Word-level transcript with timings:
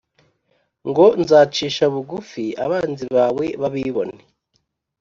Ngo 0.89 1.05
Nzacisha 1.21 1.85
bugufi 1.93 2.45
abanzi 2.65 3.05
bawe 3.15 3.45
babibone 3.61 4.19